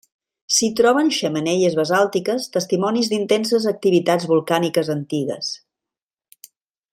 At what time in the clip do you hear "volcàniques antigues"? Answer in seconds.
4.33-5.53